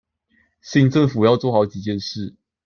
[0.61, 2.33] 新政府要做好幾件事